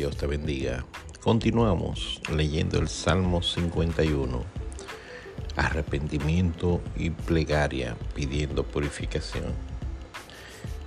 Dios 0.00 0.16
te 0.16 0.26
bendiga. 0.26 0.86
Continuamos 1.22 2.22
leyendo 2.34 2.78
el 2.78 2.88
Salmo 2.88 3.42
51. 3.42 4.42
Arrepentimiento 5.56 6.80
y 6.96 7.10
plegaria 7.10 7.98
pidiendo 8.14 8.64
purificación. 8.64 9.52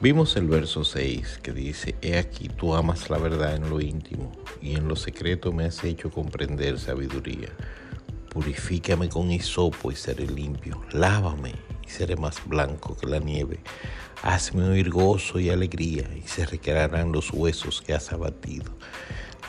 Vimos 0.00 0.34
el 0.34 0.48
verso 0.48 0.82
6 0.82 1.38
que 1.40 1.52
dice, 1.52 1.94
He 2.02 2.18
aquí 2.18 2.48
tú 2.48 2.74
amas 2.74 3.08
la 3.08 3.18
verdad 3.18 3.54
en 3.54 3.70
lo 3.70 3.80
íntimo 3.80 4.32
y 4.60 4.74
en 4.74 4.88
lo 4.88 4.96
secreto 4.96 5.52
me 5.52 5.66
has 5.66 5.84
hecho 5.84 6.10
comprender 6.10 6.80
sabiduría. 6.80 7.50
Purifícame 8.36 9.08
con 9.08 9.32
hisopo 9.32 9.90
y 9.90 9.96
seré 9.96 10.26
limpio. 10.26 10.82
Lávame 10.92 11.54
y 11.82 11.88
seré 11.88 12.16
más 12.16 12.46
blanco 12.46 12.94
que 12.94 13.06
la 13.06 13.18
nieve. 13.18 13.60
Hazme 14.22 14.62
oír 14.64 14.90
gozo 14.90 15.40
y 15.40 15.48
alegría 15.48 16.06
y 16.14 16.20
se 16.28 16.44
recrearán 16.44 17.12
los 17.12 17.32
huesos 17.32 17.80
que 17.80 17.94
has 17.94 18.12
abatido. 18.12 18.70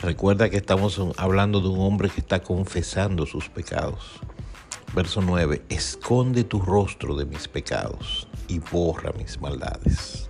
Recuerda 0.00 0.48
que 0.48 0.56
estamos 0.56 0.98
hablando 1.18 1.60
de 1.60 1.68
un 1.68 1.80
hombre 1.80 2.08
que 2.08 2.22
está 2.22 2.42
confesando 2.42 3.26
sus 3.26 3.50
pecados. 3.50 4.20
Verso 4.94 5.20
9, 5.20 5.64
esconde 5.68 6.44
tu 6.44 6.58
rostro 6.58 7.14
de 7.14 7.26
mis 7.26 7.46
pecados 7.46 8.26
y 8.48 8.58
borra 8.58 9.12
mis 9.18 9.38
maldades. 9.38 10.27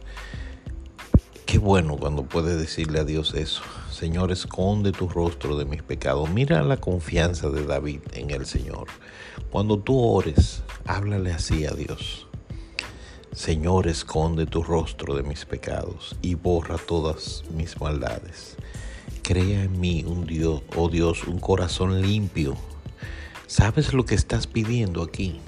Qué 1.48 1.56
bueno 1.56 1.96
cuando 1.96 2.24
puedes 2.24 2.60
decirle 2.60 3.00
a 3.00 3.04
Dios 3.04 3.32
eso. 3.32 3.62
Señor, 3.90 4.32
esconde 4.32 4.92
tu 4.92 5.08
rostro 5.08 5.56
de 5.56 5.64
mis 5.64 5.82
pecados. 5.82 6.28
Mira 6.28 6.62
la 6.62 6.76
confianza 6.76 7.48
de 7.48 7.64
David 7.64 8.00
en 8.12 8.30
el 8.30 8.44
Señor. 8.44 8.88
Cuando 9.50 9.78
tú 9.78 9.98
ores, 9.98 10.62
háblale 10.84 11.32
así 11.32 11.64
a 11.64 11.70
Dios. 11.70 12.26
Señor, 13.32 13.88
esconde 13.88 14.44
tu 14.44 14.62
rostro 14.62 15.16
de 15.16 15.22
mis 15.22 15.46
pecados 15.46 16.16
y 16.20 16.34
borra 16.34 16.76
todas 16.76 17.44
mis 17.56 17.80
maldades. 17.80 18.58
Crea 19.22 19.62
en 19.62 19.80
mí 19.80 20.04
un 20.06 20.26
Dios, 20.26 20.60
oh 20.76 20.90
Dios, 20.90 21.24
un 21.26 21.38
corazón 21.38 22.02
limpio. 22.02 22.58
¿Sabes 23.46 23.94
lo 23.94 24.04
que 24.04 24.16
estás 24.16 24.46
pidiendo 24.46 25.02
aquí? 25.02 25.40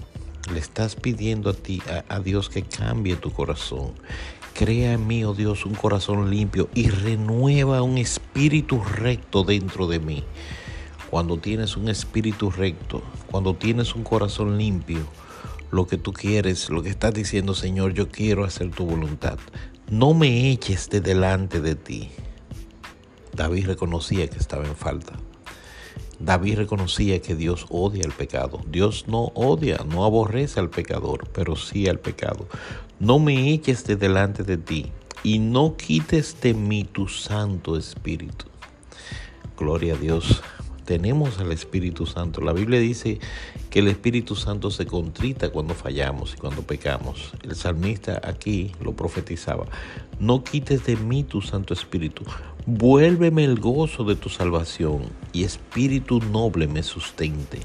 Le 0.50 0.60
estás 0.60 0.96
pidiendo 0.96 1.50
a 1.50 1.52
ti, 1.52 1.82
a, 1.86 2.14
a 2.14 2.20
Dios, 2.20 2.48
que 2.48 2.62
cambie 2.62 3.16
tu 3.16 3.30
corazón. 3.30 3.92
Crea 4.54 4.92
en 4.92 5.06
mí, 5.06 5.24
oh 5.24 5.34
Dios, 5.34 5.64
un 5.64 5.74
corazón 5.74 6.30
limpio 6.30 6.68
y 6.74 6.88
renueva 6.88 7.82
un 7.82 7.98
espíritu 7.98 8.82
recto 8.82 9.44
dentro 9.44 9.86
de 9.86 10.00
mí. 10.00 10.24
Cuando 11.10 11.38
tienes 11.38 11.76
un 11.76 11.88
espíritu 11.88 12.50
recto, 12.50 13.02
cuando 13.30 13.54
tienes 13.54 13.94
un 13.94 14.04
corazón 14.04 14.58
limpio, 14.58 15.00
lo 15.70 15.86
que 15.86 15.96
tú 15.96 16.12
quieres, 16.12 16.68
lo 16.70 16.82
que 16.82 16.90
estás 16.90 17.14
diciendo, 17.14 17.54
Señor, 17.54 17.94
yo 17.94 18.08
quiero 18.08 18.44
hacer 18.44 18.70
tu 18.70 18.84
voluntad. 18.86 19.38
No 19.88 20.14
me 20.14 20.50
eches 20.50 20.90
de 20.90 21.00
delante 21.00 21.60
de 21.60 21.74
ti. 21.74 22.10
David 23.32 23.66
reconocía 23.66 24.28
que 24.28 24.38
estaba 24.38 24.66
en 24.66 24.76
falta. 24.76 25.14
David 26.20 26.58
reconocía 26.58 27.20
que 27.20 27.34
Dios 27.34 27.66
odia 27.70 28.04
el 28.04 28.12
pecado. 28.12 28.60
Dios 28.70 29.06
no 29.08 29.32
odia, 29.34 29.78
no 29.88 30.04
aborrece 30.04 30.60
al 30.60 30.68
pecador, 30.68 31.28
pero 31.32 31.56
sí 31.56 31.88
al 31.88 31.98
pecado. 31.98 32.46
No 32.98 33.18
me 33.18 33.52
eches 33.52 33.84
de 33.84 33.96
delante 33.96 34.42
de 34.42 34.58
ti 34.58 34.92
y 35.24 35.38
no 35.38 35.76
quites 35.76 36.38
de 36.42 36.52
mí 36.52 36.84
tu 36.84 37.08
Santo 37.08 37.76
Espíritu. 37.76 38.46
Gloria 39.56 39.94
a 39.94 39.96
Dios 39.96 40.42
tenemos 40.84 41.38
al 41.38 41.52
Espíritu 41.52 42.04
Santo. 42.04 42.40
La 42.40 42.52
Biblia 42.52 42.80
dice 42.80 43.20
que 43.70 43.78
el 43.78 43.86
Espíritu 43.86 44.34
Santo 44.34 44.70
se 44.72 44.86
contrita 44.86 45.50
cuando 45.50 45.72
fallamos 45.72 46.34
y 46.34 46.36
cuando 46.36 46.62
pecamos. 46.62 47.30
El 47.42 47.54
salmista 47.54 48.20
aquí 48.24 48.72
lo 48.82 48.96
profetizaba. 48.96 49.66
No 50.18 50.42
quites 50.42 50.84
de 50.84 50.96
mí 50.96 51.22
tu 51.22 51.42
Santo 51.42 51.74
Espíritu. 51.74 52.24
Vuélveme 52.72 53.42
el 53.42 53.58
gozo 53.58 54.04
de 54.04 54.14
tu 54.14 54.28
salvación 54.28 55.02
y 55.32 55.42
Espíritu 55.42 56.20
noble 56.20 56.68
me 56.68 56.84
sustente. 56.84 57.58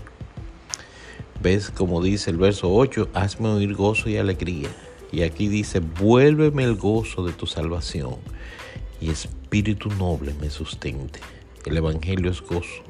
¿Ves 1.44 1.70
como 1.70 2.02
dice 2.02 2.32
el 2.32 2.38
verso 2.38 2.74
8? 2.74 3.10
Hazme 3.14 3.50
oír 3.50 3.76
gozo 3.76 4.10
y 4.10 4.18
alegría. 4.18 4.70
Y 5.12 5.22
aquí 5.22 5.48
dice, 5.48 5.80
vuélveme 5.80 6.64
el 6.64 6.74
gozo 6.74 7.24
de 7.24 7.34
tu 7.34 7.46
salvación 7.46 8.16
y 9.00 9.12
Espíritu 9.12 9.90
noble 9.90 10.34
me 10.42 10.50
sustente. 10.50 11.20
El 11.68 11.78
Evangelio 11.78 12.32
es 12.32 12.42
gozo. 12.42 12.82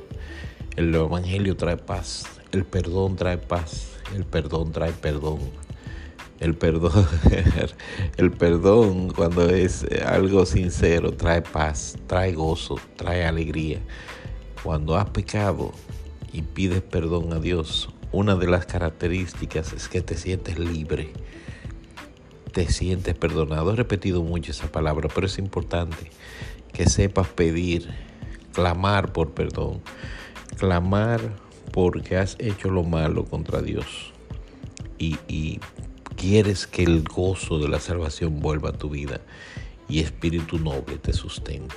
El 0.77 0.95
Evangelio 0.95 1.57
trae 1.57 1.75
paz, 1.75 2.27
el 2.53 2.63
perdón 2.63 3.17
trae 3.17 3.37
paz, 3.37 3.89
el 4.15 4.23
perdón 4.23 4.71
trae 4.71 4.93
perdón. 4.93 5.39
El 6.39 6.55
perdón, 6.55 7.07
el 8.17 8.31
perdón 8.31 9.09
cuando 9.09 9.49
es 9.49 9.85
algo 10.05 10.45
sincero 10.45 11.13
trae 11.13 11.41
paz, 11.41 11.97
trae 12.07 12.33
gozo, 12.33 12.77
trae 12.95 13.25
alegría. 13.25 13.79
Cuando 14.63 14.97
has 14.97 15.09
pecado 15.09 15.71
y 16.33 16.41
pides 16.41 16.81
perdón 16.81 17.31
a 17.33 17.39
Dios, 17.39 17.89
una 18.11 18.35
de 18.35 18.47
las 18.47 18.65
características 18.65 19.73
es 19.73 19.87
que 19.87 20.01
te 20.01 20.17
sientes 20.17 20.59
libre, 20.59 21.13
te 22.51 22.69
sientes 22.69 23.15
perdonado. 23.15 23.71
He 23.71 23.75
repetido 23.75 24.23
mucho 24.23 24.51
esa 24.51 24.71
palabra, 24.71 25.09
pero 25.13 25.27
es 25.27 25.37
importante 25.37 26.09
que 26.73 26.89
sepas 26.89 27.27
pedir, 27.27 27.89
clamar 28.53 29.13
por 29.13 29.33
perdón 29.33 29.81
clamar 30.55 31.21
porque 31.71 32.17
has 32.17 32.35
hecho 32.39 32.69
lo 32.69 32.83
malo 32.83 33.25
contra 33.25 33.61
Dios 33.61 34.13
y, 34.97 35.59
quieres 36.15 36.67
que 36.67 36.83
el 36.83 37.03
gozo 37.03 37.59
de 37.59 37.67
la 37.67 37.79
salvación 37.79 38.39
vuelva 38.39 38.69
a 38.69 38.77
tu 38.77 38.89
vida 38.89 39.21
y 39.87 39.99
espíritu 39.99 40.57
noble 40.59 40.97
te 40.97 41.13
sustente. 41.13 41.75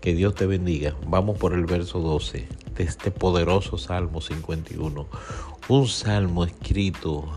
Que 0.00 0.14
Dios 0.14 0.34
te 0.34 0.46
bendiga. 0.46 0.96
Vamos 1.06 1.38
por 1.38 1.52
el 1.52 1.66
verso 1.66 1.98
12 1.98 2.48
de 2.74 2.84
este 2.84 3.10
poderoso 3.10 3.76
Salmo 3.76 4.20
51. 4.20 5.06
Un 5.68 5.88
salmo 5.88 6.44
escrito 6.44 7.28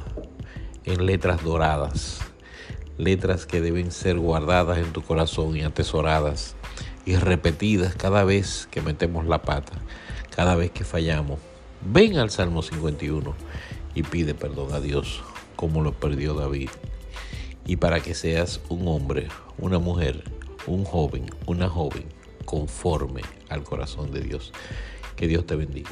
en 0.85 1.05
letras 1.05 1.43
doradas, 1.43 2.21
letras 2.97 3.45
que 3.45 3.61
deben 3.61 3.91
ser 3.91 4.17
guardadas 4.17 4.77
en 4.77 4.93
tu 4.93 5.01
corazón 5.01 5.57
y 5.57 5.63
atesoradas 5.63 6.55
y 7.05 7.15
repetidas 7.15 7.95
cada 7.95 8.23
vez 8.23 8.67
que 8.71 8.81
metemos 8.81 9.25
la 9.25 9.41
pata 9.41 9.73
cada 10.35 10.55
vez 10.55 10.71
que 10.71 10.83
fallamos. 10.83 11.39
Ven 11.81 12.17
al 12.17 12.29
Salmo 12.29 12.61
51 12.61 13.33
y 13.95 14.03
pide 14.03 14.33
perdón 14.33 14.73
a 14.73 14.79
Dios 14.79 15.21
como 15.55 15.81
lo 15.81 15.93
perdió 15.93 16.33
David. 16.33 16.69
Y 17.65 17.77
para 17.77 18.01
que 18.01 18.13
seas 18.13 18.59
un 18.69 18.87
hombre, 18.87 19.27
una 19.57 19.79
mujer, 19.79 20.23
un 20.67 20.83
joven, 20.83 21.25
una 21.45 21.69
joven 21.69 22.05
conforme 22.45 23.21
al 23.49 23.63
corazón 23.63 24.11
de 24.11 24.21
Dios. 24.21 24.51
Que 25.15 25.27
Dios 25.27 25.45
te 25.45 25.55
bendiga 25.55 25.91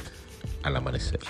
al 0.62 0.76
amanecer. 0.76 1.20